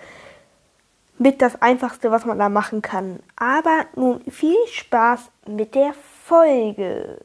[1.19, 3.19] mit das Einfachste, was man da machen kann.
[3.35, 5.93] Aber nun viel Spaß mit der
[6.25, 7.19] Folge.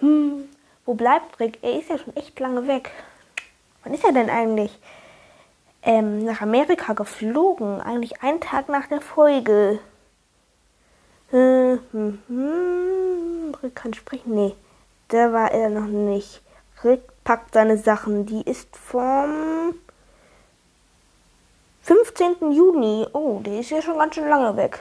[0.00, 0.48] Hm,
[0.84, 1.58] wo bleibt Rick?
[1.62, 2.90] Er ist ja schon echt lange weg.
[3.82, 4.78] Wann ist er denn eigentlich?
[5.82, 7.80] Ähm, nach Amerika geflogen.
[7.80, 9.80] Eigentlich einen Tag nach der Folge.
[11.30, 13.03] Hm, hm, hm.
[13.62, 14.34] Rick kann sprechen?
[14.34, 14.54] Nee,
[15.08, 16.40] da war er noch nicht.
[16.84, 18.26] Rick packt seine Sachen.
[18.26, 19.74] Die ist vom
[21.82, 22.52] 15.
[22.52, 23.06] Juni.
[23.12, 24.78] Oh, die ist ja schon ganz schön lange weg.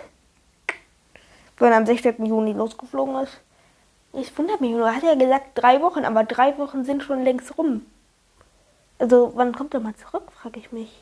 [1.58, 2.26] Wenn er am 16.
[2.26, 3.40] Juni losgeflogen ist.
[4.14, 7.24] Ich wundere mich nur, er hat ja gesagt drei Wochen, aber drei Wochen sind schon
[7.24, 7.86] längst rum.
[9.00, 11.02] Also, wann kommt er mal zurück, frage ich mich.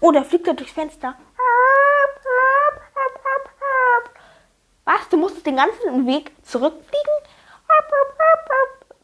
[0.00, 1.14] Oh, da fliegt er durchs Fenster.
[4.84, 5.08] Was?
[5.08, 7.14] Du musstest den ganzen Weg zurückfliegen?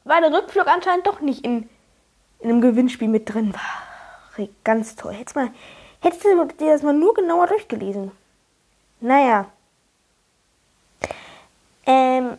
[0.05, 1.69] Weil der Rückflug anscheinend doch nicht in,
[2.41, 4.47] in einem Gewinnspiel mit drin war.
[4.65, 5.13] Ganz toll.
[5.15, 5.51] Hättest, mal,
[6.01, 8.13] hättest du dir das mal nur genauer durchgelesen.
[9.01, 9.47] Naja.
[11.87, 12.39] Ähm,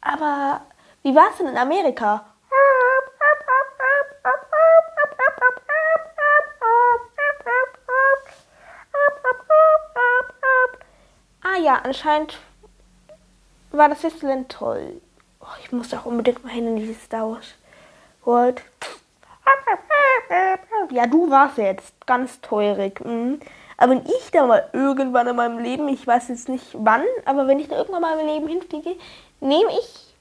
[0.00, 0.62] aber
[1.02, 2.26] wie war es denn in Amerika?
[11.42, 12.38] Ah ja, anscheinend
[13.70, 15.00] war das Disneyland toll.
[15.40, 17.54] Oh, ich muss auch unbedingt mal hin in dieses Star Wars
[18.24, 18.62] World.
[20.90, 23.00] Ja, du warst jetzt ganz teurig.
[23.04, 23.40] Mhm.
[23.76, 27.46] Aber wenn ich da mal irgendwann in meinem Leben, ich weiß jetzt nicht wann, aber
[27.46, 28.96] wenn ich da irgendwann mal in meinem Leben hinfliege,
[29.40, 30.14] nehme ich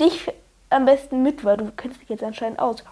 [0.00, 0.32] dich
[0.70, 2.82] am besten mit, weil du kennst dich jetzt anscheinend aus.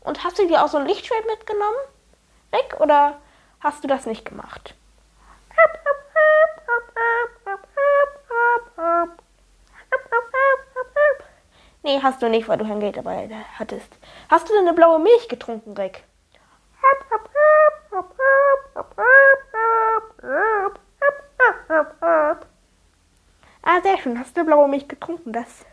[0.00, 1.76] Und hast du dir auch so ein Lichtschwert mitgenommen?
[2.50, 2.80] Weg?
[2.80, 3.18] Oder
[3.60, 4.74] hast du das nicht gemacht?
[11.88, 13.88] Nee, hast du nicht, weil du kein Geld dabei hattest.
[14.28, 16.04] Hast du denn eine blaue Milch getrunken, Rick?
[23.62, 24.18] Ah, sehr schön.
[24.18, 25.32] Hast du blaue Milch getrunken?
[25.32, 25.64] Das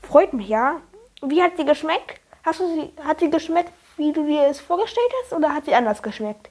[0.00, 0.80] freut mich, ja.
[1.20, 2.22] Wie hat sie geschmeckt?
[2.46, 5.74] Hast du sie, hat sie geschmeckt, wie du dir es vorgestellt hast, oder hat sie
[5.74, 6.48] anders geschmeckt?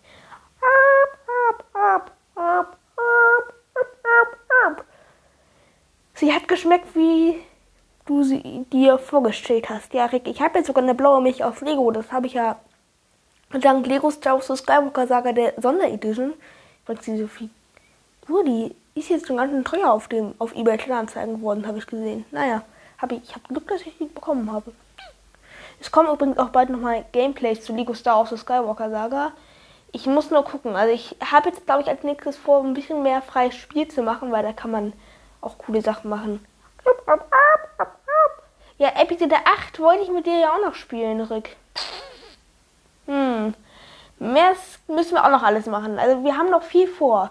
[6.13, 7.43] Sie hat geschmeckt, wie
[8.05, 9.93] du sie dir vorgestellt hast.
[9.93, 11.91] Ja, Rick, ich habe jetzt sogar eine blaue Milch aus Lego.
[11.91, 12.57] Das habe ich ja
[13.59, 16.33] dank Lego Star Wars Skywalker Saga der Sonderedition.
[16.83, 21.37] Übrigens, diese Figur, die ist jetzt schon ganz schön teuer auf dem auf eBay Kleinanzeigen
[21.37, 22.25] geworden, habe ich gesehen.
[22.31, 22.63] Naja,
[22.97, 24.71] habe ich, ich habe Glück, dass ich die bekommen habe.
[25.79, 29.31] Es kommen übrigens auch bald nochmal Gameplays zu Lego Star Wars Skywalker Saga.
[29.91, 30.75] Ich muss nur gucken.
[30.75, 34.03] Also ich habe jetzt, glaube ich, als nächstes vor, ein bisschen mehr freies Spiel zu
[34.03, 34.93] machen, weil da kann man
[35.41, 36.45] auch coole Sachen machen.
[38.81, 41.55] Ja, Episode 8 wollte ich mit dir ja auch noch spielen, Rick.
[43.05, 43.53] Hm.
[44.17, 44.53] Mehr
[44.87, 45.99] müssen wir auch noch alles machen.
[45.99, 47.29] Also wir haben noch viel vor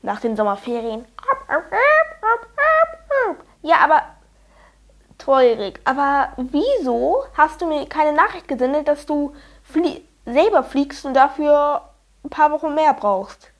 [0.00, 1.04] nach den Sommerferien.
[3.60, 4.02] Ja, aber
[5.18, 5.78] teurig.
[5.84, 11.82] Aber wieso hast du mir keine Nachricht gesendet, dass du flie selber fliegst und dafür
[12.24, 13.50] ein paar Wochen mehr brauchst?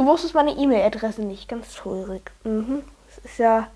[0.00, 1.46] Du wusstest meine E-Mail-Adresse nicht.
[1.46, 2.30] Ganz teurig.
[2.44, 2.82] Mhm.
[3.06, 3.68] Das ist ja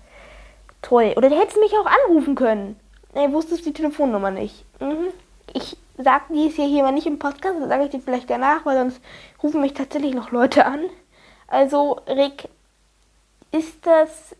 [0.81, 1.13] toll.
[1.17, 2.79] Oder du hättest mich auch anrufen können.
[3.13, 4.65] Nee, wusstest die Telefonnummer nicht.
[4.81, 5.09] Mhm.
[5.53, 8.65] Ich sag die ist hier mal nicht im Podcast, das sage ich dir vielleicht danach,
[8.65, 8.99] weil sonst
[9.43, 10.85] rufen mich tatsächlich noch Leute an.
[11.45, 12.49] Also, Rick,
[13.51, 14.35] ist das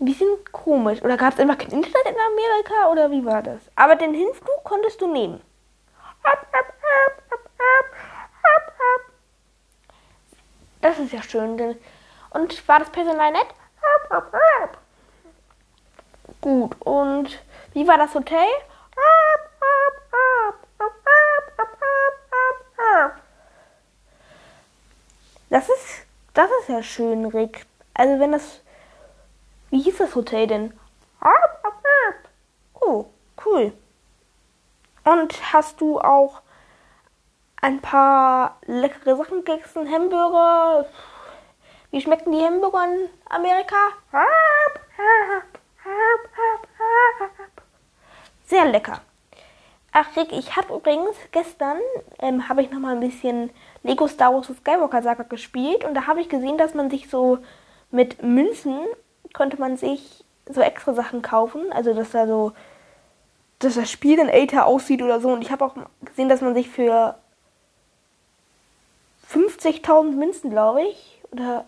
[0.00, 1.02] ein bisschen komisch.
[1.02, 3.60] Oder gab es einfach kein Internet in Amerika oder wie war das?
[3.74, 5.42] Aber den Hinflug konntest du nehmen.
[10.86, 11.58] Das ist ja schön.
[11.58, 11.76] Denn
[12.30, 13.48] Und war das Personal nett?
[16.40, 16.80] Gut.
[16.80, 17.42] Und
[17.72, 18.46] wie war das Hotel?
[25.50, 27.66] Das ist, das ist ja schön, Rick.
[27.94, 28.60] Also wenn das,
[29.70, 30.78] wie hieß das Hotel denn?
[32.74, 33.06] Oh,
[33.44, 33.72] cool.
[35.02, 36.42] Und hast du auch
[37.66, 39.90] ein paar leckere Sachen gegessen?
[39.90, 40.86] Hamburger?
[41.90, 43.76] Wie schmecken die Hamburger in Amerika?
[48.44, 49.00] Sehr lecker.
[49.90, 51.78] Ach Rick, ich habe übrigens gestern
[52.20, 53.50] ähm, habe ich noch mal ein bisschen
[53.82, 57.38] Lego Star Wars Skywalker Saga gespielt und da habe ich gesehen, dass man sich so
[57.90, 58.78] mit Münzen
[59.32, 62.52] konnte man sich so extra Sachen kaufen, also dass da so
[63.58, 65.74] dass das Spiel dann älter aussieht oder so und ich habe auch
[66.04, 67.16] gesehen, dass man sich für
[69.66, 71.64] 50.000 Münzen, glaube ich, oder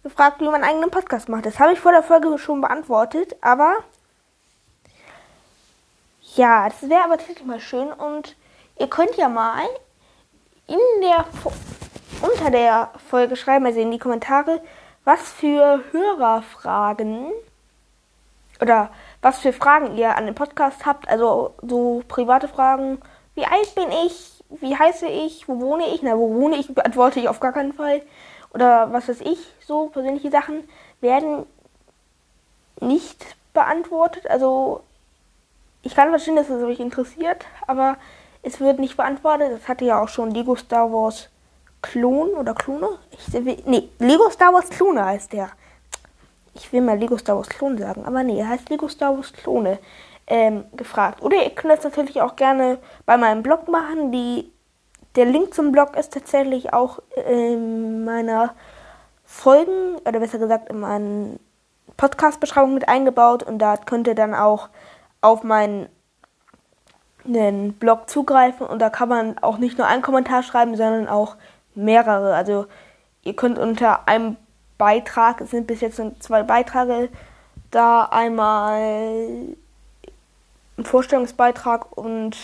[0.04, 1.46] gefragt, wie man einen eigenen Podcast macht.
[1.46, 3.78] Das habe ich vor der Folge schon beantwortet, aber
[6.36, 8.36] ja, das wäre aber tatsächlich mal schön und
[8.78, 9.64] ihr könnt ja mal
[10.68, 11.26] in der
[12.22, 14.62] unter der Folge schreiben, also in die Kommentare,
[15.04, 17.32] was für Hörerfragen
[18.62, 18.90] oder
[19.22, 21.08] was für Fragen ihr an den Podcast habt.
[21.10, 23.00] Also so private Fragen.
[23.36, 24.44] Wie alt bin ich?
[24.50, 25.48] Wie heiße ich?
[25.48, 26.02] Wo wohne ich?
[26.02, 26.74] Na, wo wohne ich?
[26.74, 28.02] Beantworte ich auf gar keinen Fall.
[28.54, 30.68] Oder was weiß ich, so persönliche Sachen
[31.02, 31.46] werden
[32.80, 34.28] nicht beantwortet.
[34.30, 34.82] Also
[35.84, 37.98] ich kann verstehen, dass es euch interessiert, aber
[38.42, 39.52] es wird nicht beantwortet.
[39.52, 41.30] Das hatte ja auch schon Lego Star Wars
[41.82, 42.90] Klon oder Klone?
[43.12, 43.34] Ich,
[43.66, 45.50] nee, Lego Star Wars Klone heißt der.
[46.58, 49.32] Ich will mal Lego Star Wars Klon sagen, aber nee, er heißt Lego Star Wars
[49.32, 49.80] Klone
[50.28, 51.22] ähm, gefragt.
[51.22, 54.12] Oder ihr könnt das natürlich auch gerne bei meinem Blog machen.
[54.12, 54.52] Die,
[55.16, 57.00] der Link zum Blog ist tatsächlich auch
[57.30, 58.54] in meiner
[59.24, 61.40] Folgen, oder besser gesagt in meinen
[61.98, 64.70] Podcast-Beschreibung mit eingebaut und da könnt ihr dann auch
[65.22, 65.90] auf meinen
[67.80, 71.36] Blog zugreifen und da kann man auch nicht nur einen Kommentar schreiben, sondern auch
[71.76, 72.36] mehrere.
[72.36, 72.68] Also
[73.24, 74.38] ihr könnt unter einem
[74.78, 77.10] Beitrag, es sind bis jetzt zwei Beiträge,
[77.72, 79.56] da einmal
[80.78, 82.38] ein Vorstellungsbeitrag und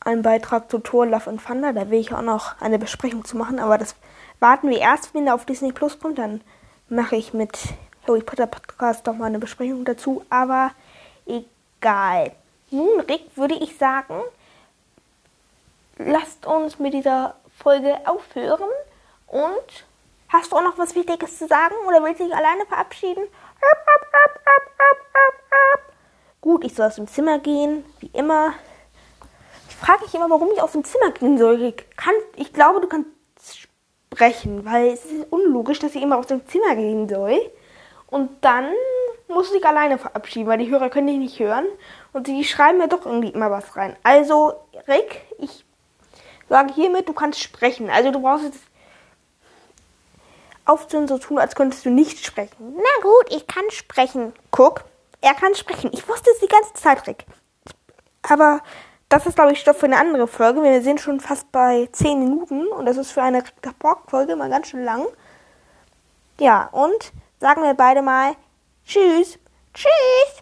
[0.00, 1.72] ein Beitrag zu Thor, Love and Thunder.
[1.72, 3.94] Da will ich auch noch eine Besprechung zu machen, aber das
[4.40, 6.18] warten wir erst, wenn er auf Disney Plus kommt.
[6.18, 6.40] Dann
[6.88, 7.58] mache ich mit
[8.06, 10.24] Harry Potter Podcast doch mal eine Besprechung dazu.
[10.30, 10.72] Aber
[11.26, 12.32] egal.
[12.70, 14.14] Nun, Rick, würde ich sagen,
[15.98, 18.70] lasst uns mit dieser Folge aufhören.
[19.26, 19.84] Und
[20.32, 23.24] hast du auch noch was Wichtiges zu sagen oder willst du dich alleine verabschieden?
[26.40, 28.54] Gut, ich soll aus dem Zimmer gehen, wie immer.
[29.68, 31.60] Ich frage mich immer, warum ich aus dem Zimmer gehen soll.
[31.62, 33.10] Ich, kann, ich glaube, du kannst
[34.10, 37.38] sprechen, weil es ist unlogisch, dass ich immer aus dem Zimmer gehen soll.
[38.08, 38.72] Und dann
[39.28, 41.66] muss ich alleine verabschieden, weil die Hörer können dich nicht hören.
[42.12, 43.96] Und sie schreiben mir doch irgendwie immer was rein.
[44.02, 44.54] Also,
[44.88, 45.64] Rick, ich
[46.48, 47.88] sage hiermit, du kannst sprechen.
[47.88, 48.60] Also du brauchst jetzt
[50.64, 52.74] aufzuhören, so tun, als könntest du nicht sprechen.
[52.76, 54.32] Na gut, ich kann sprechen.
[54.50, 54.84] Guck,
[55.20, 55.90] er kann sprechen.
[55.92, 57.24] Ich wusste es die ganze Zeit, Rick.
[58.22, 58.60] Aber
[59.08, 60.62] das ist, glaube ich, Stoff für eine andere Folge.
[60.62, 63.44] Wir sind schon fast bei 10 Minuten und das ist für eine
[63.78, 65.06] Borg-Folge mal ganz schön lang.
[66.40, 68.34] Ja, und sagen wir beide mal
[68.84, 69.38] Tschüss.
[69.74, 70.41] Tschüss.